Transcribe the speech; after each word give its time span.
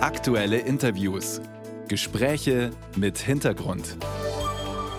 Aktuelle 0.00 0.60
Interviews. 0.60 1.40
Gespräche 1.88 2.70
mit 2.94 3.18
Hintergrund. 3.18 3.96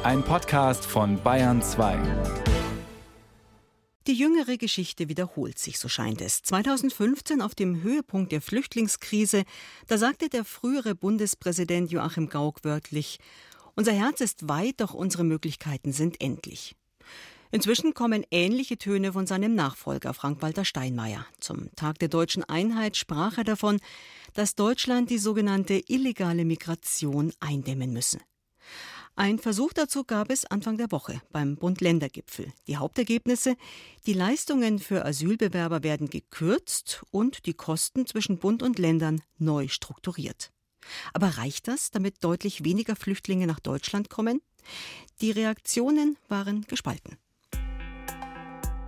Ein 0.04 0.24
Podcast 0.24 0.86
von 0.86 1.24
Bayern 1.24 1.62
2. 1.62 1.98
Die 4.08 4.14
jüngere 4.14 4.58
Geschichte 4.58 5.08
wiederholt 5.08 5.58
sich, 5.58 5.80
so 5.80 5.88
scheint 5.88 6.20
es. 6.20 6.44
2015 6.44 7.42
auf 7.42 7.56
dem 7.56 7.82
Höhepunkt 7.82 8.34
der 8.34 8.42
Flüchtlingskrise, 8.42 9.46
da 9.88 9.98
sagte 9.98 10.28
der 10.28 10.44
frühere 10.44 10.96
Bundespräsident 10.96 11.90
Joachim 11.90 12.28
Gauck 12.28 12.66
wörtlich, 12.66 13.20
unser 13.76 13.94
Herz 13.94 14.20
ist 14.20 14.50
weit, 14.50 14.82
doch 14.82 14.94
unsere 14.94 15.24
Möglichkeiten 15.24 15.94
sind 15.94 16.20
endlich. 16.22 16.76
Inzwischen 17.52 17.96
kommen 17.96 18.26
ähnliche 18.30 18.78
Töne 18.78 19.14
von 19.14 19.26
seinem 19.26 19.56
Nachfolger 19.56 20.14
Frank-Walter 20.14 20.66
Steinmeier. 20.66 21.26
Zum 21.40 21.74
Tag 21.76 21.98
der 21.98 22.10
deutschen 22.10 22.44
Einheit 22.44 22.96
sprach 22.96 23.40
er 23.40 23.44
davon, 23.44 23.80
dass 24.34 24.56
Deutschland 24.56 25.10
die 25.10 25.18
sogenannte 25.18 25.82
illegale 25.88 26.46
Migration 26.46 27.34
eindämmen 27.40 27.94
müsse. 27.94 28.20
Ein 29.16 29.38
Versuch 29.38 29.74
dazu 29.74 30.06
gab 30.06 30.32
es 30.32 30.46
Anfang 30.46 30.78
der 30.78 30.94
Woche 30.94 31.22
beim 31.32 31.58
Bund-Länder-Gipfel. 31.58 32.54
Die 32.68 32.78
Hauptergebnisse: 32.78 33.58
Die 34.06 34.14
Leistungen 34.14 34.80
für 34.80 35.04
Asylbewerber 35.04 35.84
werden 35.84 36.10
gekürzt 36.10 37.04
und 37.12 37.46
die 37.46 37.54
Kosten 37.54 38.06
zwischen 38.06 38.38
Bund 38.38 38.64
und 38.64 38.80
Ländern 38.80 39.22
neu 39.38 39.68
strukturiert. 39.68 40.52
Aber 41.14 41.38
reicht 41.38 41.68
das, 41.68 41.92
damit 41.92 42.24
deutlich 42.24 42.64
weniger 42.64 42.96
Flüchtlinge 42.96 43.46
nach 43.46 43.60
Deutschland 43.60 44.10
kommen? 44.10 44.42
Die 45.20 45.32
Reaktionen 45.32 46.18
waren 46.30 46.64
gespalten. 46.70 47.18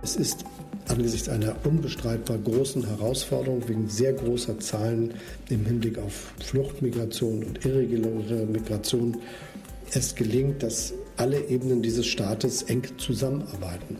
Es 0.02 0.16
ist 0.16 0.44
angesichts 0.88 1.28
einer 1.28 1.54
unbestreitbar 1.64 2.38
großen 2.38 2.86
Herausforderung 2.86 3.68
wegen 3.68 3.88
sehr 3.88 4.12
großer 4.12 4.58
Zahlen 4.60 5.14
im 5.48 5.64
Hinblick 5.64 5.98
auf 5.98 6.32
Fluchtmigration 6.44 7.44
und 7.44 7.64
irreguläre 7.64 8.46
Migration 8.46 9.18
es 9.94 10.14
gelingt, 10.14 10.62
dass 10.62 10.94
alle 11.16 11.48
Ebenen 11.48 11.82
dieses 11.82 12.06
Staates 12.06 12.62
eng 12.62 12.82
zusammenarbeiten. 12.98 13.98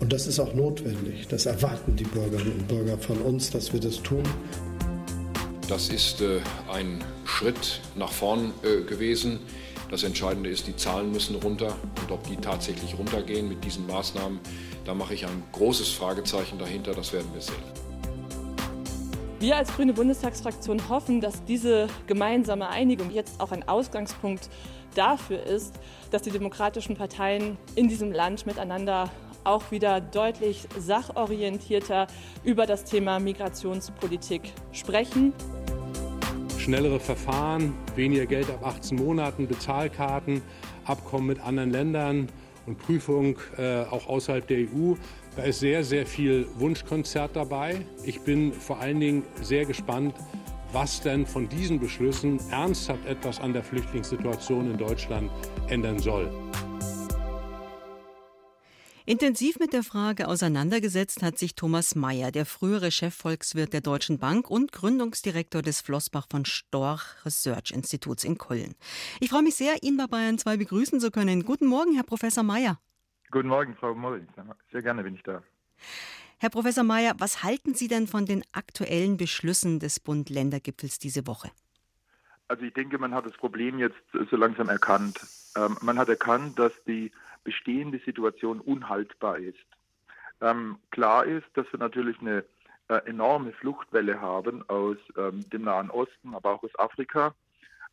Und 0.00 0.12
das 0.12 0.26
ist 0.26 0.40
auch 0.40 0.54
notwendig. 0.54 1.28
Das 1.28 1.46
erwarten 1.46 1.96
die 1.96 2.04
Bürgerinnen 2.04 2.52
und 2.52 2.68
Bürger 2.68 2.98
von 2.98 3.18
uns, 3.18 3.50
dass 3.50 3.72
wir 3.72 3.80
das 3.80 4.02
tun. 4.02 4.22
Das 5.68 5.90
ist 5.90 6.20
äh, 6.20 6.40
ein 6.72 7.04
Schritt 7.24 7.80
nach 7.94 8.10
vorn 8.10 8.52
äh, 8.62 8.82
gewesen. 8.82 9.38
Das 9.92 10.04
Entscheidende 10.04 10.48
ist, 10.48 10.66
die 10.66 10.74
Zahlen 10.74 11.12
müssen 11.12 11.36
runter 11.36 11.76
und 12.00 12.10
ob 12.10 12.26
die 12.26 12.36
tatsächlich 12.36 12.98
runtergehen 12.98 13.46
mit 13.46 13.62
diesen 13.62 13.86
Maßnahmen, 13.86 14.40
da 14.86 14.94
mache 14.94 15.12
ich 15.12 15.26
ein 15.26 15.42
großes 15.52 15.90
Fragezeichen 15.90 16.58
dahinter, 16.58 16.94
das 16.94 17.12
werden 17.12 17.28
wir 17.34 17.42
sehen. 17.42 17.62
Wir 19.38 19.54
als 19.54 19.70
Grüne 19.76 19.92
Bundestagsfraktion 19.92 20.88
hoffen, 20.88 21.20
dass 21.20 21.44
diese 21.44 21.88
gemeinsame 22.06 22.70
Einigung 22.70 23.10
jetzt 23.10 23.38
auch 23.38 23.52
ein 23.52 23.68
Ausgangspunkt 23.68 24.48
dafür 24.94 25.42
ist, 25.42 25.74
dass 26.10 26.22
die 26.22 26.30
demokratischen 26.30 26.96
Parteien 26.96 27.58
in 27.74 27.86
diesem 27.86 28.12
Land 28.12 28.46
miteinander 28.46 29.10
auch 29.44 29.72
wieder 29.72 30.00
deutlich 30.00 30.68
sachorientierter 30.78 32.06
über 32.44 32.64
das 32.64 32.84
Thema 32.84 33.20
Migrationspolitik 33.20 34.54
sprechen. 34.72 35.34
Schnellere 36.62 37.00
Verfahren, 37.00 37.74
weniger 37.96 38.24
Geld 38.24 38.48
ab 38.48 38.64
18 38.64 38.96
Monaten, 38.96 39.48
Bezahlkarten, 39.48 40.42
Abkommen 40.84 41.26
mit 41.26 41.40
anderen 41.40 41.70
Ländern, 41.70 42.28
und 42.66 42.78
Prüfung 42.78 43.36
äh, 43.58 43.80
auch 43.90 44.06
außerhalb 44.06 44.46
der 44.46 44.58
EU. 44.58 44.94
Da 45.34 45.42
ist 45.42 45.58
sehr, 45.58 45.82
sehr 45.82 46.06
viel 46.06 46.46
Wunschkonzert 46.58 47.34
dabei. 47.34 47.84
Ich 48.04 48.20
bin 48.20 48.52
vor 48.52 48.78
allen 48.78 49.00
Dingen 49.00 49.24
sehr 49.40 49.64
gespannt, 49.64 50.14
was 50.70 51.00
denn 51.00 51.26
von 51.26 51.48
diesen 51.48 51.80
Beschlüssen 51.80 52.38
ernsthaft 52.52 53.06
etwas 53.06 53.40
an 53.40 53.52
der 53.52 53.64
Flüchtlingssituation 53.64 54.70
in 54.70 54.78
Deutschland 54.78 55.32
ändern 55.68 55.98
soll. 55.98 56.30
Intensiv 59.04 59.58
mit 59.58 59.72
der 59.72 59.82
Frage 59.82 60.28
auseinandergesetzt 60.28 61.24
hat 61.24 61.36
sich 61.36 61.56
Thomas 61.56 61.96
Mayer, 61.96 62.30
der 62.30 62.46
frühere 62.46 62.92
Chefvolkswirt 62.92 63.72
der 63.72 63.80
Deutschen 63.80 64.18
Bank 64.18 64.48
und 64.48 64.70
Gründungsdirektor 64.70 65.60
des 65.60 65.80
Flossbach 65.80 66.28
von 66.30 66.44
Storch 66.44 67.02
Research 67.24 67.72
Instituts 67.72 68.22
in 68.22 68.38
Köln. 68.38 68.76
Ich 69.18 69.30
freue 69.30 69.42
mich 69.42 69.56
sehr, 69.56 69.82
ihn 69.82 69.96
bei 69.96 70.06
Bayern 70.06 70.38
2 70.38 70.56
begrüßen 70.56 71.00
zu 71.00 71.10
können. 71.10 71.44
Guten 71.44 71.66
Morgen, 71.66 71.94
Herr 71.94 72.04
Professor 72.04 72.44
Mayer. 72.44 72.78
Guten 73.32 73.48
Morgen, 73.48 73.74
Frau 73.74 73.92
Moll. 73.92 74.24
Sehr 74.70 74.82
gerne 74.82 75.02
bin 75.02 75.16
ich 75.16 75.22
da. 75.24 75.42
Herr 76.38 76.50
Professor 76.50 76.84
Mayer, 76.84 77.14
was 77.18 77.42
halten 77.42 77.74
Sie 77.74 77.88
denn 77.88 78.06
von 78.06 78.24
den 78.24 78.44
aktuellen 78.52 79.16
Beschlüssen 79.16 79.80
des 79.80 79.98
Bund-Länder-Gipfels 79.98 81.00
diese 81.00 81.26
Woche? 81.26 81.50
Also 82.46 82.64
ich 82.64 82.74
denke, 82.74 82.98
man 82.98 83.14
hat 83.14 83.26
das 83.26 83.32
Problem 83.32 83.80
jetzt 83.80 83.96
so 84.30 84.36
langsam 84.36 84.68
erkannt. 84.68 85.18
Ähm, 85.56 85.76
man 85.80 85.98
hat 85.98 86.08
erkannt, 86.08 86.58
dass 86.58 86.72
die 86.86 87.10
bestehende 87.44 87.98
Situation 88.04 88.60
unhaltbar 88.60 89.38
ist. 89.38 89.58
Ähm, 90.40 90.78
klar 90.90 91.24
ist, 91.24 91.46
dass 91.54 91.66
wir 91.72 91.78
natürlich 91.78 92.18
eine 92.20 92.44
äh, 92.88 92.96
enorme 93.06 93.52
Fluchtwelle 93.52 94.20
haben 94.20 94.68
aus 94.68 94.96
ähm, 95.16 95.48
dem 95.50 95.62
Nahen 95.62 95.90
Osten, 95.90 96.34
aber 96.34 96.52
auch 96.52 96.62
aus 96.62 96.78
Afrika. 96.78 97.34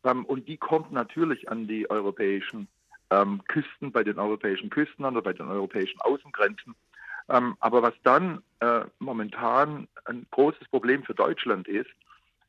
Ähm, 0.04 0.24
und 0.24 0.48
die 0.48 0.56
kommt 0.56 0.92
natürlich 0.92 1.48
an 1.48 1.66
die 1.66 1.88
europäischen 1.90 2.68
ähm, 3.10 3.42
Küsten, 3.48 3.92
bei 3.92 4.02
den 4.04 4.18
europäischen 4.18 4.70
Küsten 4.70 5.04
oder 5.04 5.22
bei 5.22 5.32
den 5.32 5.48
europäischen 5.48 6.00
Außengrenzen. 6.00 6.74
Ähm, 7.28 7.56
aber 7.60 7.82
was 7.82 7.94
dann 8.02 8.42
äh, 8.60 8.82
momentan 8.98 9.88
ein 10.04 10.26
großes 10.30 10.68
Problem 10.68 11.04
für 11.04 11.14
Deutschland 11.14 11.68
ist, 11.68 11.90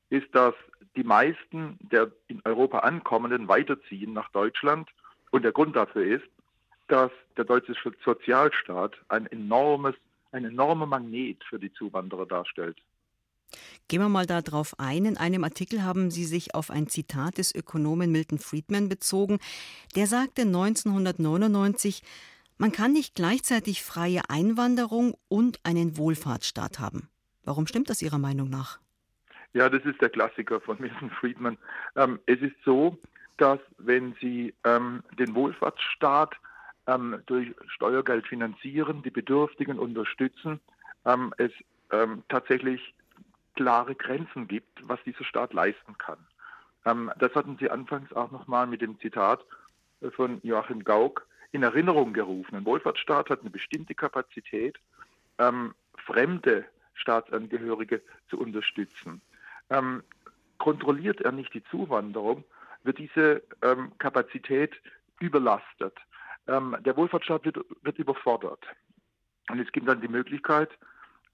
ist, 0.09 0.33
dass 0.33 0.55
die 0.95 1.03
meisten 1.03 1.77
der 1.79 2.11
in 2.27 2.41
Europa 2.43 2.79
ankommenden 2.79 3.47
weiterziehen 3.47 4.13
nach 4.13 4.29
Deutschland. 4.31 4.89
Und 5.29 5.43
der 5.43 5.51
Grund 5.51 5.75
dafür 5.75 6.03
ist, 6.03 6.27
dass 6.91 7.11
der 7.37 7.45
deutsche 7.45 7.73
Sozialstaat 8.03 8.95
ein 9.07 9.25
enormes, 9.27 9.95
ein 10.33 10.43
enormer 10.43 10.85
Magnet 10.85 11.41
für 11.49 11.57
die 11.57 11.71
Zuwanderer 11.71 12.25
darstellt. 12.25 12.77
Gehen 13.87 14.01
wir 14.01 14.09
mal 14.09 14.25
darauf 14.25 14.77
ein. 14.77 15.05
In 15.05 15.17
einem 15.17 15.43
Artikel 15.43 15.83
haben 15.83 16.11
Sie 16.11 16.25
sich 16.25 16.53
auf 16.53 16.69
ein 16.69 16.87
Zitat 16.87 17.37
des 17.37 17.55
Ökonomen 17.55 18.11
Milton 18.11 18.39
Friedman 18.39 18.89
bezogen. 18.89 19.39
Der 19.95 20.05
sagte 20.05 20.43
1999, 20.43 22.03
man 22.57 22.71
kann 22.73 22.91
nicht 22.91 23.15
gleichzeitig 23.15 23.83
freie 23.83 24.21
Einwanderung 24.29 25.15
und 25.29 25.59
einen 25.63 25.97
Wohlfahrtsstaat 25.97 26.79
haben. 26.79 27.09
Warum 27.43 27.67
stimmt 27.67 27.89
das 27.89 28.01
Ihrer 28.01 28.19
Meinung 28.19 28.49
nach? 28.49 28.79
Ja, 29.53 29.69
das 29.69 29.83
ist 29.85 30.01
der 30.01 30.09
Klassiker 30.09 30.59
von 30.59 30.77
Milton 30.81 31.09
Friedman. 31.09 31.57
Ähm, 31.95 32.19
es 32.25 32.39
ist 32.41 32.55
so, 32.65 32.97
dass 33.37 33.59
wenn 33.77 34.13
Sie 34.21 34.53
ähm, 34.65 35.03
den 35.17 35.33
Wohlfahrtsstaat 35.35 36.35
ähm, 36.91 37.21
durch 37.25 37.53
Steuergeld 37.67 38.27
finanzieren, 38.27 39.03
die 39.03 39.11
Bedürftigen 39.11 39.79
unterstützen, 39.79 40.59
ähm, 41.05 41.33
es 41.37 41.51
ähm, 41.91 42.23
tatsächlich 42.29 42.93
klare 43.55 43.95
Grenzen 43.95 44.47
gibt, 44.47 44.87
was 44.87 45.01
dieser 45.03 45.23
Staat 45.23 45.53
leisten 45.53 45.97
kann. 45.97 46.19
Ähm, 46.85 47.11
das 47.19 47.33
hatten 47.35 47.57
Sie 47.59 47.69
anfangs 47.69 48.11
auch 48.13 48.31
nochmal 48.31 48.67
mit 48.67 48.81
dem 48.81 48.99
Zitat 48.99 49.43
äh, 50.01 50.09
von 50.11 50.39
Joachim 50.43 50.83
Gauck 50.83 51.25
in 51.51 51.63
Erinnerung 51.63 52.13
gerufen. 52.13 52.55
Ein 52.55 52.65
Wohlfahrtsstaat 52.65 53.29
hat 53.29 53.41
eine 53.41 53.49
bestimmte 53.49 53.95
Kapazität, 53.95 54.77
ähm, 55.37 55.73
fremde 55.97 56.65
Staatsangehörige 56.93 58.01
zu 58.29 58.39
unterstützen. 58.39 59.21
Ähm, 59.69 60.03
kontrolliert 60.57 61.21
er 61.21 61.31
nicht 61.31 61.53
die 61.53 61.63
Zuwanderung, 61.65 62.43
wird 62.83 62.97
diese 62.97 63.43
Kapazität 63.99 64.73
überlastet. 65.19 65.93
Ähm, 66.51 66.75
der 66.81 66.97
Wohlfahrtsstaat 66.97 67.45
wird, 67.45 67.59
wird 67.81 67.97
überfordert. 67.97 68.63
Und 69.49 69.59
es 69.59 69.71
gibt 69.71 69.87
dann 69.87 70.01
die 70.01 70.09
Möglichkeit, 70.09 70.69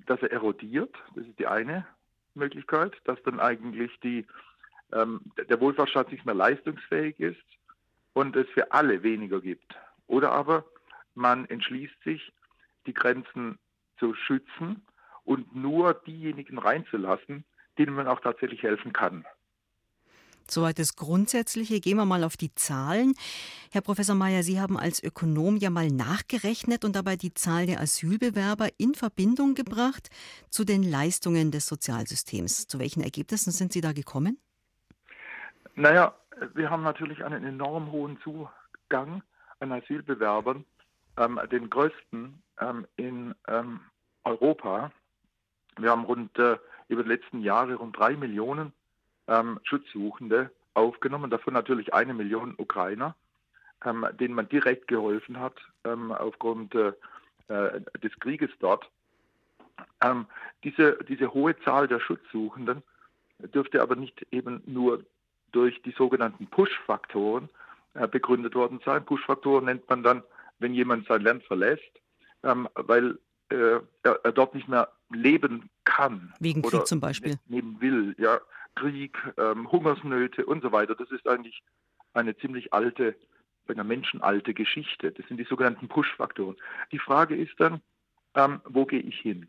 dass 0.05 0.21
er 0.21 0.31
erodiert. 0.31 0.95
Das 1.15 1.25
ist 1.25 1.39
die 1.39 1.47
eine 1.47 1.87
Möglichkeit, 2.35 2.93
dass 3.05 3.21
dann 3.23 3.39
eigentlich 3.39 3.99
die, 4.01 4.27
ähm, 4.93 5.21
der 5.49 5.59
Wohlfahrtsstaat 5.59 6.11
nicht 6.11 6.25
mehr 6.25 6.35
leistungsfähig 6.35 7.19
ist 7.19 7.43
und 8.13 8.35
es 8.35 8.47
für 8.49 8.71
alle 8.71 9.01
weniger 9.01 9.41
gibt. 9.41 9.75
Oder 10.05 10.31
aber 10.31 10.65
man 11.15 11.45
entschließt 11.45 12.03
sich, 12.03 12.31
die 12.85 12.93
Grenzen 12.93 13.57
zu 13.97 14.13
schützen 14.13 14.85
und 15.23 15.55
nur 15.55 15.95
diejenigen 15.95 16.59
reinzulassen, 16.59 17.43
denen 17.79 17.95
man 17.95 18.07
auch 18.07 18.19
tatsächlich 18.19 18.61
helfen 18.61 18.93
kann. 18.93 19.25
Soweit 20.51 20.79
das 20.79 20.95
Grundsätzliche. 20.95 21.79
Gehen 21.79 21.97
wir 21.97 22.05
mal 22.05 22.23
auf 22.23 22.37
die 22.37 22.53
Zahlen. 22.55 23.13
Herr 23.71 23.81
Professor 23.81 24.15
Mayer, 24.15 24.43
Sie 24.43 24.59
haben 24.59 24.77
als 24.77 25.03
Ökonom 25.03 25.57
ja 25.57 25.69
mal 25.69 25.89
nachgerechnet 25.89 26.85
und 26.85 26.95
dabei 26.95 27.15
die 27.15 27.33
Zahl 27.33 27.65
der 27.65 27.79
Asylbewerber 27.79 28.69
in 28.77 28.95
Verbindung 28.95 29.55
gebracht 29.55 30.09
zu 30.49 30.63
den 30.63 30.83
Leistungen 30.83 31.51
des 31.51 31.67
Sozialsystems. 31.67 32.67
Zu 32.67 32.79
welchen 32.79 33.01
Ergebnissen 33.01 33.51
sind 33.51 33.73
Sie 33.73 33.81
da 33.81 33.93
gekommen? 33.93 34.39
Naja, 35.75 36.15
wir 36.53 36.69
haben 36.69 36.83
natürlich 36.83 37.23
einen 37.23 37.43
enorm 37.43 37.91
hohen 37.91 38.19
Zugang 38.21 39.21
an 39.59 39.71
Asylbewerbern, 39.71 40.65
ähm, 41.17 41.39
den 41.51 41.69
größten 41.69 42.41
ähm, 42.59 42.87
in 42.95 43.35
ähm, 43.47 43.79
Europa. 44.23 44.91
Wir 45.77 45.91
haben 45.91 46.05
rund 46.05 46.37
äh, 46.39 46.57
über 46.87 47.03
die 47.03 47.09
letzten 47.09 47.41
Jahre 47.41 47.75
rund 47.75 47.97
drei 47.97 48.15
Millionen 48.15 48.73
ähm, 49.27 49.59
Schutzsuchende 49.63 50.51
aufgenommen, 50.73 51.29
davon 51.29 51.53
natürlich 51.53 51.93
eine 51.93 52.13
Million 52.13 52.55
Ukrainer, 52.57 53.15
ähm, 53.85 54.05
denen 54.19 54.33
man 54.33 54.49
direkt 54.49 54.87
geholfen 54.87 55.39
hat 55.39 55.57
ähm, 55.83 56.11
aufgrund 56.11 56.75
äh, 56.75 56.93
äh, 57.47 57.81
des 58.03 58.17
Krieges 58.19 58.51
dort. 58.59 58.89
Ähm, 60.01 60.25
diese, 60.63 60.97
diese 61.07 61.33
hohe 61.33 61.57
Zahl 61.61 61.87
der 61.87 61.99
Schutzsuchenden 61.99 62.83
dürfte 63.39 63.81
aber 63.81 63.95
nicht 63.95 64.25
eben 64.31 64.61
nur 64.65 65.03
durch 65.51 65.81
die 65.83 65.91
sogenannten 65.91 66.47
Push-Faktoren 66.47 67.49
äh, 67.93 68.07
begründet 68.07 68.55
worden 68.55 68.79
sein. 68.85 69.05
Push-Faktoren 69.05 69.65
nennt 69.65 69.89
man 69.89 70.03
dann, 70.03 70.23
wenn 70.59 70.73
jemand 70.73 71.07
sein 71.07 71.21
Land 71.21 71.43
verlässt, 71.43 71.91
ähm, 72.43 72.67
weil 72.75 73.17
äh, 73.49 73.79
er, 74.03 74.19
er, 74.23 74.31
dort 74.31 74.53
nicht 74.55 74.67
mehr 74.67 74.89
leben 75.09 75.69
kann. 75.83 76.33
Wegen 76.39 76.61
Krieg 76.61 76.85
zum 76.85 76.99
Beispiel. 76.99 77.39
Leben 77.47 77.79
will, 77.79 78.15
ja. 78.17 78.39
Krieg, 78.77 79.17
ähm, 79.37 79.71
Hungersnöte 79.71 80.45
und 80.45 80.61
so 80.61 80.71
weiter. 80.71 80.95
Das 80.95 81.09
ist 81.11 81.27
eigentlich 81.27 81.63
eine 82.13 82.37
ziemlich 82.37 82.73
alte, 82.73 83.15
eine 83.67 83.83
menschenalte 83.83 84.53
Geschichte. 84.53 85.11
Das 85.11 85.27
sind 85.27 85.37
die 85.37 85.45
sogenannten 85.45 85.87
Push-Faktoren. 85.87 86.55
Die 86.91 86.99
Frage 86.99 87.35
ist 87.35 87.59
dann, 87.59 87.81
ähm, 88.35 88.61
wo 88.65 88.85
gehe 88.85 89.01
ich 89.01 89.19
hin? 89.19 89.47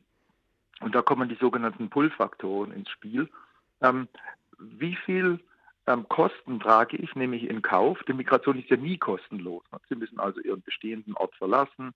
Und 0.81 0.95
da 0.95 1.03
kommen 1.03 1.29
die 1.29 1.37
sogenannten 1.37 1.91
Pull-Faktoren 1.91 2.73
ins 2.73 2.89
Spiel. 2.89 3.29
Ähm, 3.81 4.09
wie 4.59 4.97
viel 4.97 5.41
ähm, 5.87 6.09
Kosten 6.09 6.61
trage 6.61 6.97
ich 6.97 7.15
nämlich 7.15 7.45
in 7.45 7.63
Kauf? 7.63 7.99
Die 8.09 8.13
Migration 8.13 8.59
ist 8.59 8.71
ja 8.71 8.77
nie 8.77 8.97
kostenlos. 8.97 9.65
Sie 9.89 9.97
müssen 9.97 10.21
also 10.21 10.41
Ihren 10.41 10.63
bestehenden 10.63 11.15
Ort 11.15 11.35
verlassen. 11.35 11.93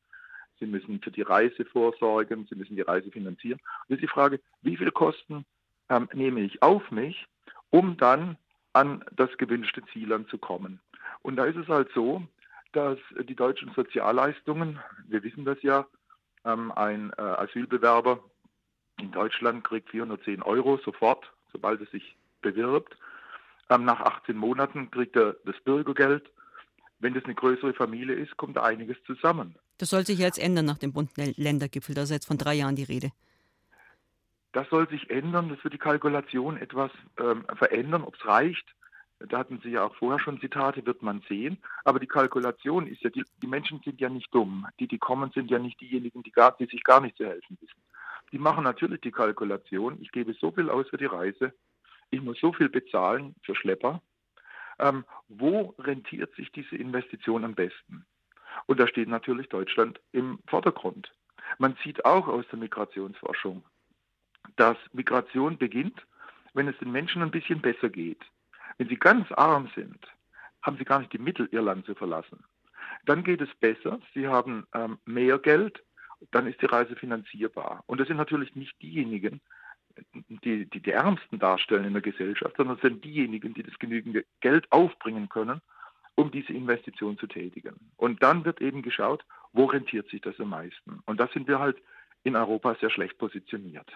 Sie 0.58 0.67
müssen 0.67 1.00
für 1.00 1.11
die 1.11 1.23
Reise 1.23 1.64
vorsorgen. 1.64 2.46
Sie 2.49 2.56
müssen 2.56 2.76
die 2.76 2.82
Reise 2.82 3.11
finanzieren. 3.11 3.61
Und 3.88 3.94
ist 3.94 4.02
die 4.02 4.08
Frage, 4.08 4.40
wie 4.62 4.76
viel 4.76 4.90
Kosten 4.90 5.44
ähm, 5.88 6.08
nehme 6.12 6.40
ich 6.40 6.62
auf 6.62 6.90
mich, 6.90 7.26
um 7.70 7.96
dann 7.96 8.37
an 8.73 9.05
das 9.12 9.31
gewünschte 9.38 9.82
Ziel 9.93 10.12
anzukommen? 10.12 10.81
Und 11.23 11.37
da 11.37 11.44
ist 11.44 11.56
es 11.56 11.69
halt 11.69 11.90
so, 11.94 12.23
dass 12.73 12.99
die 13.29 13.37
deutschen 13.37 13.73
Sozialleistungen, 13.75 14.81
wir 15.06 15.23
wissen 15.23 15.44
das 15.44 15.62
ja, 15.62 15.87
ähm, 16.44 16.73
ein 16.73 17.12
äh, 17.19 17.23
Asylbewerber 17.23 18.25
in 18.99 19.12
Deutschland 19.12 19.64
kriegt 19.64 19.90
410 19.90 20.43
Euro 20.43 20.79
sofort 20.84 21.31
sobald 21.52 21.81
es 21.81 21.90
sich 21.90 22.17
bewirbt. 22.40 22.96
Ähm, 23.70 23.84
nach 23.84 24.00
18 24.00 24.37
Monaten 24.37 24.90
kriegt 24.90 25.17
er 25.17 25.37
das 25.44 25.56
Bürgergeld. 25.64 26.25
Wenn 26.99 27.14
das 27.14 27.25
eine 27.25 27.34
größere 27.34 27.75
Familie 27.75 28.14
ist, 28.14 28.37
kommt 28.37 28.56
da 28.56 28.62
einiges 28.62 28.96
zusammen. 29.05 29.56
Das 29.79 29.90
soll 29.90 30.06
sich 30.06 30.19
jetzt 30.19 30.38
ändern 30.38 30.67
nach 30.67 30.79
dem 30.79 30.93
Bund-Ländergipfel. 30.93 31.94
Da 31.94 32.02
ist 32.02 32.11
jetzt 32.11 32.26
von 32.26 32.38
drei 32.38 32.55
Jahren 32.55 32.76
die 32.76 32.84
Rede. 32.84 33.11
Das 34.52 34.69
soll 34.69 34.88
sich 34.88 35.10
ändern. 35.10 35.49
Das 35.49 35.62
wird 35.64 35.75
die 35.75 35.78
Kalkulation 35.78 36.56
etwas 36.56 36.90
ähm, 37.19 37.44
verändern. 37.56 38.04
Ob 38.04 38.14
es 38.16 38.26
reicht, 38.26 38.75
da 39.19 39.38
hatten 39.38 39.60
Sie 39.62 39.70
ja 39.70 39.84
auch 39.84 39.94
vorher 39.96 40.19
schon 40.19 40.40
Zitate, 40.40 40.84
wird 40.84 41.02
man 41.02 41.22
sehen. 41.28 41.58
Aber 41.84 41.99
die 41.99 42.06
Kalkulation 42.06 42.87
ist 42.87 43.02
ja, 43.02 43.10
die, 43.10 43.25
die 43.43 43.46
Menschen 43.46 43.81
sind 43.84 44.00
ja 44.00 44.08
nicht 44.08 44.34
dumm. 44.34 44.66
Die, 44.78 44.88
die 44.88 44.99
kommen, 44.99 45.31
sind 45.32 45.50
ja 45.50 45.58
nicht 45.58 45.81
diejenigen, 45.81 46.22
die, 46.22 46.32
gar, 46.32 46.56
die 46.56 46.66
sich 46.66 46.82
gar 46.84 47.00
nicht 47.00 47.16
zu 47.16 47.25
helfen 47.25 47.56
wissen. 47.60 47.82
Die 48.32 48.38
machen 48.38 48.64
natürlich 48.64 49.00
die 49.02 49.10
Kalkulation, 49.10 49.99
ich 50.00 50.10
gebe 50.10 50.32
so 50.34 50.50
viel 50.50 50.70
aus 50.70 50.88
für 50.88 50.96
die 50.96 51.06
Reise, 51.06 51.52
ich 52.10 52.22
muss 52.22 52.40
so 52.40 52.52
viel 52.52 52.70
bezahlen 52.70 53.34
für 53.43 53.55
Schlepper. 53.55 54.00
Ähm, 54.78 55.05
wo 55.28 55.75
rentiert 55.78 56.34
sich 56.34 56.50
diese 56.50 56.76
Investition 56.76 57.44
am 57.44 57.55
besten? 57.55 58.06
Und 58.66 58.81
da 58.81 58.87
steht 58.87 59.08
natürlich 59.08 59.48
Deutschland 59.48 60.00
im 60.12 60.38
Vordergrund. 60.46 61.12
Man 61.58 61.76
sieht 61.84 62.05
auch 62.05 62.26
aus 62.26 62.46
der 62.50 62.58
Migrationsforschung, 62.58 63.62
dass 64.56 64.76
Migration 64.93 65.58
beginnt, 65.58 66.06
wenn 66.54 66.69
es 66.69 66.78
den 66.78 66.93
Menschen 66.93 67.22
ein 67.22 67.31
bisschen 67.31 67.60
besser 67.60 67.88
geht. 67.88 68.20
Wenn 68.78 68.88
sie 68.88 68.96
ganz 68.96 69.31
arm 69.32 69.70
sind, 69.75 70.06
haben 70.62 70.76
sie 70.76 70.84
gar 70.84 71.00
nicht 71.00 71.12
die 71.12 71.19
Mittel, 71.19 71.49
ihr 71.52 71.62
Land 71.62 71.87
zu 71.87 71.94
verlassen. 71.94 72.44
Dann 73.04 73.25
geht 73.25 73.40
es 73.40 73.52
besser, 73.56 74.00
sie 74.14 74.28
haben 74.28 74.66
ähm, 74.75 74.99
mehr 75.04 75.38
Geld, 75.38 75.82
dann 76.31 76.46
ist 76.46 76.60
die 76.62 76.66
Reise 76.66 76.94
finanzierbar. 76.94 77.82
Und 77.87 77.99
das 77.99 78.08
sind 78.08 78.16
natürlich 78.16 78.54
nicht 78.54 78.81
diejenigen, 78.81 79.40
die, 80.44 80.66
die 80.66 80.81
die 80.81 80.90
Ärmsten 80.90 81.38
darstellen 81.38 81.84
in 81.84 81.93
der 81.93 82.02
Gesellschaft, 82.02 82.56
sondern 82.56 82.76
es 82.76 82.82
sind 82.82 83.05
diejenigen, 83.05 83.55
die 83.55 83.62
das 83.62 83.78
genügende 83.78 84.25
Geld 84.40 84.70
aufbringen 84.70 85.28
können, 85.28 85.60
um 86.14 86.31
diese 86.31 86.52
Investition 86.52 87.19
zu 87.19 87.26
tätigen. 87.26 87.76
Und 87.96 88.22
dann 88.22 88.44
wird 88.44 88.60
eben 88.60 88.82
geschaut, 88.82 89.25
wo 89.52 89.66
rentiert 89.66 90.08
sich 90.10 90.20
das 90.20 90.38
am 90.38 90.50
meisten. 90.50 91.00
Und 91.06 91.19
da 91.19 91.28
sind 91.28 91.48
wir 91.48 91.58
halt 91.58 91.78
in 92.24 92.36
Europa 92.36 92.76
sehr 92.80 92.90
schlecht 92.90 93.19
positioniert. 93.19 93.90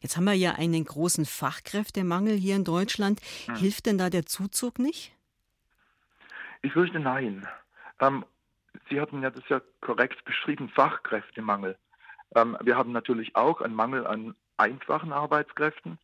Jetzt 0.00 0.16
haben 0.16 0.24
wir 0.24 0.34
ja 0.34 0.52
einen 0.52 0.84
großen 0.84 1.26
Fachkräftemangel 1.26 2.34
hier 2.34 2.56
in 2.56 2.64
Deutschland. 2.64 3.20
Hm. 3.46 3.56
Hilft 3.56 3.86
denn 3.86 3.98
da 3.98 4.10
der 4.10 4.26
Zuzug 4.26 4.78
nicht? 4.78 5.12
Ich 6.62 6.72
fürchte 6.72 7.00
nein. 7.00 7.46
Ähm, 8.00 8.24
Sie 8.88 9.00
hatten 9.00 9.22
ja 9.22 9.30
das 9.30 9.44
ja 9.48 9.60
korrekt 9.80 10.24
beschrieben, 10.24 10.68
Fachkräftemangel. 10.68 11.76
Ähm, 12.34 12.56
wir 12.62 12.76
haben 12.76 12.92
natürlich 12.92 13.36
auch 13.36 13.60
einen 13.60 13.74
Mangel 13.74 14.06
an 14.06 14.34
einfachen 14.56 15.12
Arbeitskräften, 15.12 15.98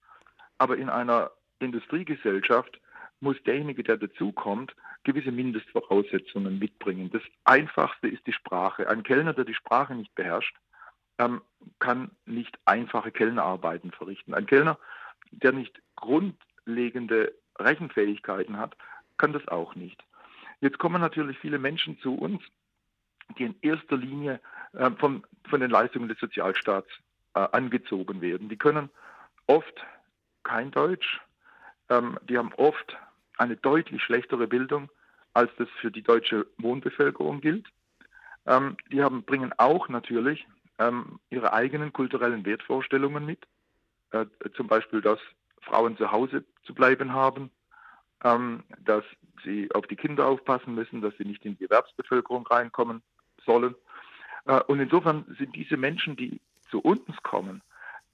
aber 0.59 0.77
in 0.77 0.89
einer 0.89 1.31
Industriegesellschaft 1.61 2.81
muss 3.21 3.37
derjenige, 3.45 3.83
der 3.83 3.97
dazukommt, 3.97 4.75
gewisse 5.05 5.33
Mindestvoraussetzungen 5.33 6.59
mitbringen. 6.59 7.11
Das 7.11 7.23
Einfachste 7.45 8.09
ist 8.09 8.27
die 8.27 8.33
Sprache. 8.33 8.89
Ein 8.89 9.03
Kellner, 9.03 9.33
der 9.33 9.45
die 9.45 9.55
Sprache 9.55 9.95
nicht 9.95 10.15
beherrscht, 10.15 10.55
ähm, 11.19 11.43
kann 11.79 12.11
nicht 12.25 12.59
einfache 12.65 13.11
Kellnerarbeiten 13.11 13.91
verrichten. 13.93 14.35
Ein 14.35 14.47
Kellner, 14.47 14.79
der 15.31 15.53
nicht 15.53 15.81
grundlegende 15.97 17.35
Rechenfähigkeiten 17.59 18.57
hat, 18.57 18.77
kann 19.17 19.33
das 19.33 19.47
auch 19.49 19.75
nicht. 19.75 20.03
Jetzt 20.61 20.79
kommen 20.79 21.01
natürlich 21.01 21.39
viele 21.39 21.59
Menschen 21.59 21.99
zu 22.01 22.15
uns, 22.15 22.43
die 23.37 23.45
in 23.45 23.57
erster 23.61 23.97
Linie 23.97 24.41
äh, 24.73 24.91
von, 24.93 25.25
von 25.49 25.61
den 25.61 25.71
Leistungen 25.71 26.09
des 26.09 26.19
Sozialstaats 26.19 26.89
äh, 27.35 27.41
angezogen 27.53 28.21
werden. 28.21 28.49
Die 28.49 28.57
können 28.57 28.91
oft 29.47 29.85
kein 30.43 30.71
Deutsch, 30.71 31.21
ähm, 31.89 32.19
die 32.29 32.39
haben 32.39 32.53
oft 32.55 32.97
eine 33.37 33.57
deutlich 33.57 34.03
schlechtere 34.03 34.47
Bildung, 34.47 34.91
als 35.35 35.51
das 35.59 35.69
für 35.81 35.91
die 35.91 36.03
deutsche 36.03 36.47
Wohnbevölkerung 36.59 37.41
gilt. 37.41 37.67
Ähm, 38.47 38.77
die 38.91 39.03
haben, 39.03 39.23
bringen 39.23 39.53
auch 39.59 39.89
natürlich 39.89 40.47
ähm, 40.79 41.19
ihre 41.31 41.53
eigenen 41.53 41.93
kulturellen 41.93 42.45
Wertvorstellungen 42.45 43.25
mit, 43.25 43.47
äh, 44.13 44.27
zum 44.55 44.67
Beispiel, 44.67 45.01
dass 45.01 45.19
Frauen 45.63 45.97
zu 45.97 46.11
Hause 46.11 46.45
zu 46.65 46.75
bleiben 46.75 47.13
haben, 47.13 47.51
ähm, 48.25 48.65
dass 48.81 49.05
sie 49.45 49.71
auf 49.73 49.87
die 49.87 49.97
Kinder 49.97 50.27
aufpassen 50.27 50.75
müssen, 50.75 51.01
dass 51.01 51.17
sie 51.17 51.25
nicht 51.25 51.45
in 51.45 51.57
die 51.57 51.65
Erwerbsbevölkerung 51.65 52.47
reinkommen 52.47 53.03
sollen. 53.45 53.75
Äh, 54.47 54.61
und 54.65 54.81
insofern 54.81 55.25
sind 55.39 55.55
diese 55.55 55.77
Menschen, 55.77 56.17
die 56.17 56.41
zu 56.71 56.81
uns 56.81 57.05
kommen, 57.23 57.63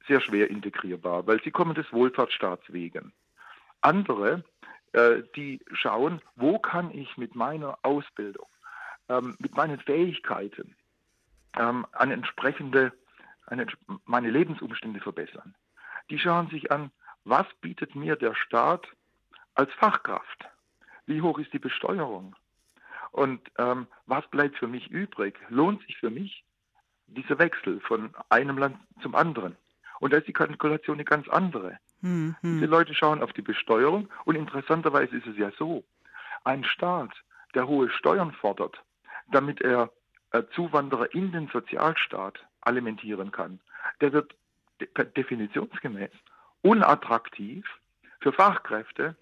sehr 0.07 0.21
schwer 0.21 0.51
integrierbar, 0.51 1.27
weil 1.27 1.43
sie 1.43 1.51
kommen 1.51 1.75
des 1.75 1.91
Wohlfahrtsstaats 1.93 2.73
wegen. 2.73 3.13
Andere, 3.81 4.45
äh, 4.93 5.23
die 5.35 5.61
schauen, 5.73 6.21
wo 6.37 6.59
kann 6.59 6.91
ich 6.91 7.17
mit 7.17 7.35
meiner 7.35 7.79
Ausbildung, 7.83 8.47
ähm, 9.09 9.37
mit 9.39 9.57
meinen 9.57 9.81
Fähigkeiten 9.81 10.75
ähm, 11.57 11.87
eine 11.93 12.15
entsprechende, 12.15 12.93
eine, 13.47 13.67
meine 14.05 14.31
Lebensumstände 14.31 15.01
verbessern. 15.01 15.55
Die 16.11 16.19
schauen 16.19 16.49
sich 16.49 16.71
an, 16.71 16.91
was 17.25 17.47
bietet 17.61 17.95
mir 17.95 18.17
der 18.17 18.35
Staat 18.35 18.87
als 19.55 19.73
Fachkraft? 19.75 20.45
Wie 21.07 21.23
hoch 21.23 21.39
ist 21.39 21.53
die 21.53 21.59
Besteuerung? 21.59 22.37
Und 23.13 23.41
ähm, 23.59 23.87
was 24.07 24.27
bleibt 24.29 24.59
für 24.59 24.67
mich 24.67 24.91
übrig? 24.91 25.39
Lohnt 25.49 25.83
sich 25.87 25.97
für 25.99 26.11
mich 26.11 26.45
dieser 27.07 27.39
Wechsel 27.39 27.81
von 27.81 28.15
einem 28.29 28.59
Land 28.59 28.77
zum 29.03 29.15
anderen? 29.15 29.57
Und 30.01 30.13
da 30.13 30.19
ist 30.19 30.27
die 30.27 30.33
Kalkulation 30.33 30.97
eine 30.97 31.05
ganz 31.05 31.29
andere. 31.29 31.79
Mhm. 32.01 32.37
Diese 32.43 32.67
Leute 32.67 32.95
schauen 32.95 33.23
auf 33.23 33.33
die 33.33 33.43
Besteuerung 33.43 34.11
und 34.25 34.35
interessanterweise 34.35 35.17
ist 35.17 35.27
es 35.27 35.37
ja 35.37 35.51
so, 35.59 35.85
ein 36.43 36.65
Staat, 36.65 37.13
der 37.55 37.67
hohe 37.67 37.89
Steuern 37.89 38.33
fordert, 38.33 38.83
damit 39.29 39.61
er 39.63 39.91
Zuwanderer 40.43 41.15
in 41.15 41.33
den 41.33 41.49
Sozialstaat 41.49 42.39
alimentieren 42.61 43.31
kann, 43.31 43.61
der 44.01 44.13
wird 44.13 44.35
de 44.81 44.89
definitionsgemäß 45.17 46.11
unattraktiv 46.63 47.65
für 48.21 48.33
Fachkräfte, 48.33 49.17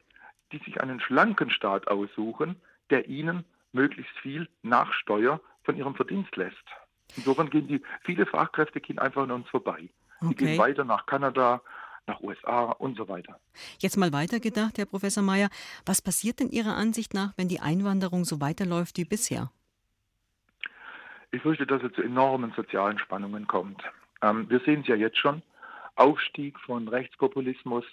die 0.52 0.58
sich 0.58 0.80
einen 0.80 1.00
schlanken 1.00 1.50
Staat 1.50 1.88
aussuchen, 1.88 2.56
der 2.90 3.08
ihnen 3.08 3.44
möglichst 3.72 4.16
viel 4.18 4.48
nach 4.62 4.92
Steuer 4.92 5.40
von 5.64 5.76
ihrem 5.76 5.94
Verdienst 5.94 6.36
lässt. 6.36 6.64
Insofern 7.16 7.50
gehen 7.50 7.68
die, 7.68 7.82
viele 8.02 8.26
Fachkräfte 8.26 8.80
gehen 8.80 8.98
einfach 8.98 9.22
an 9.22 9.30
uns 9.32 9.48
vorbei. 9.48 9.90
Die 10.20 10.26
okay. 10.26 10.34
gehen 10.34 10.58
weiter 10.58 10.84
nach 10.84 11.06
Kanada, 11.06 11.62
nach 12.06 12.20
USA 12.20 12.64
und 12.72 12.96
so 12.96 13.08
weiter. 13.08 13.38
Jetzt 13.78 13.96
mal 13.96 14.12
weitergedacht, 14.12 14.78
Herr 14.78 14.86
Professor 14.86 15.22
Mayer, 15.22 15.48
was 15.84 16.02
passiert 16.02 16.40
denn 16.40 16.50
Ihrer 16.50 16.74
Ansicht 16.74 17.14
nach, 17.14 17.32
wenn 17.36 17.48
die 17.48 17.60
Einwanderung 17.60 18.24
so 18.24 18.40
weiterläuft 18.40 18.96
wie 18.98 19.04
bisher? 19.04 19.50
Ich 21.32 21.40
fürchte, 21.42 21.66
dass 21.66 21.82
es 21.82 21.92
zu 21.94 22.02
enormen 22.02 22.52
sozialen 22.54 22.98
Spannungen 22.98 23.46
kommt. 23.46 23.82
Ähm, 24.20 24.48
wir 24.50 24.60
sehen 24.60 24.82
es 24.82 24.88
ja 24.88 24.94
jetzt 24.94 25.18
schon. 25.18 25.42
Aufstieg 25.96 26.58
von 26.60 26.88
Rechtspopulismus, 26.88 27.84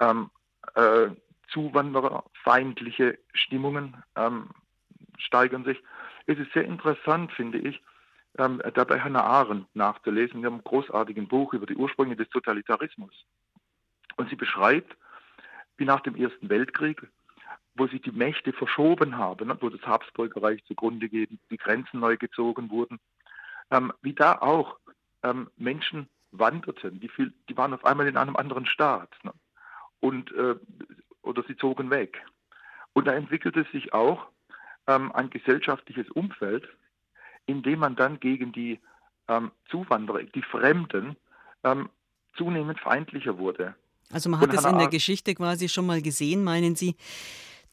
ähm, 0.00 0.30
äh, 0.74 1.08
zuwandererfeindliche 1.48 3.18
Stimmungen 3.32 4.02
ähm, 4.16 4.50
steigern 5.18 5.64
sich. 5.64 5.82
Es 6.26 6.38
ist 6.38 6.52
sehr 6.52 6.64
interessant, 6.64 7.32
finde 7.32 7.58
ich, 7.58 7.82
ähm, 8.38 8.62
dabei 8.74 9.00
Hannah 9.00 9.24
Arendt 9.24 9.66
nachzulesen 9.74 10.40
in 10.40 10.46
einem 10.46 10.64
großartigen 10.64 11.28
Buch 11.28 11.52
über 11.52 11.66
die 11.66 11.76
Ursprünge 11.76 12.16
des 12.16 12.28
Totalitarismus. 12.30 13.12
Und 14.16 14.30
sie 14.30 14.36
beschreibt, 14.36 14.96
wie 15.76 15.84
nach 15.84 16.00
dem 16.00 16.14
Ersten 16.14 16.48
Weltkrieg, 16.48 17.08
wo 17.74 17.86
sich 17.86 18.02
die 18.02 18.12
Mächte 18.12 18.52
verschoben 18.52 19.16
haben, 19.18 19.52
wo 19.60 19.68
das 19.68 19.82
Habsburgerreich 19.82 20.64
zugrunde 20.64 21.08
geht, 21.08 21.30
die 21.50 21.56
Grenzen 21.56 22.00
neu 22.00 22.16
gezogen 22.16 22.70
wurden, 22.70 23.00
ähm, 23.70 23.92
wie 24.02 24.12
da 24.12 24.38
auch 24.38 24.76
ähm, 25.22 25.50
Menschen 25.56 26.08
wanderten, 26.30 27.00
die, 27.00 27.08
viel, 27.08 27.32
die, 27.48 27.56
waren 27.56 27.74
auf 27.74 27.84
einmal 27.84 28.06
in 28.06 28.16
einem 28.16 28.36
anderen 28.36 28.66
Staat 28.66 29.12
ne? 29.22 29.32
und 30.00 30.32
äh, 30.32 30.56
oder 31.22 31.42
sie 31.46 31.56
zogen 31.56 31.90
weg. 31.90 32.22
Und 32.92 33.06
da 33.06 33.12
entwickelte 33.12 33.66
sich 33.72 33.92
auch 33.92 34.26
ähm, 34.86 35.10
ein 35.12 35.30
gesellschaftliches 35.30 36.08
Umfeld, 36.10 36.68
in 37.46 37.62
dem 37.62 37.80
man 37.80 37.96
dann 37.96 38.20
gegen 38.20 38.52
die 38.52 38.80
ähm, 39.28 39.50
Zuwanderer, 39.70 40.22
die 40.22 40.42
Fremden, 40.42 41.16
ähm, 41.64 41.88
zunehmend 42.36 42.80
feindlicher 42.80 43.38
wurde. 43.38 43.74
Also 44.12 44.28
man 44.28 44.40
hat 44.40 44.52
es 44.52 44.64
in 44.64 44.78
der 44.78 44.88
Geschichte 44.88 45.34
quasi 45.34 45.68
schon 45.68 45.86
mal 45.86 46.02
gesehen, 46.02 46.44
meinen 46.44 46.76
Sie. 46.76 46.96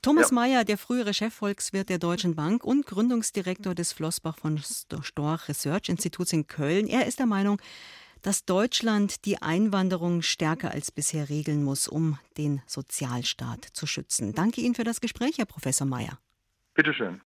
Thomas 0.02 0.32
ja. 0.32 0.36
Mayer, 0.36 0.64
der 0.64 0.78
frühere 0.80 1.14
Chefvolkswirt 1.14 1.90
der 1.90 2.00
Deutschen 2.00 2.36
Bank 2.36 2.64
und 2.64 2.88
Gründungsdirektor 2.88 3.76
des 3.76 3.94
Flossbach 3.94 4.38
von 4.38 4.58
Storch 4.58 5.48
Research 5.48 5.90
Instituts 5.90 6.34
in 6.34 6.48
Köln, 6.48 6.88
er 6.88 7.06
ist 7.06 7.20
der 7.20 7.28
Meinung, 7.28 7.62
dass 8.24 8.46
Deutschland 8.46 9.26
die 9.26 9.42
Einwanderung 9.42 10.22
stärker 10.22 10.72
als 10.72 10.92
bisher 10.92 11.30
regeln 11.30 11.64
muss, 11.64 11.88
um 11.88 12.18
den 12.38 12.62
Sozialstaat 12.66 13.66
zu 13.74 13.86
schützen. 13.86 14.34
Danke 14.34 14.62
Ihnen 14.62 14.76
für 14.76 14.84
das 14.84 15.02
Gespräch, 15.02 15.38
Herr 15.38 15.46
Professor 15.46 15.86
Mayer. 15.86 16.18
Bitte 16.74 16.94
schön. 16.94 17.20